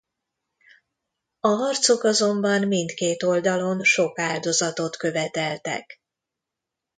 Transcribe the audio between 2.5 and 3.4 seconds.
mindkét